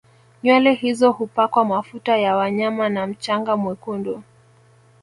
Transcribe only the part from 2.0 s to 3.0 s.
ya wanyama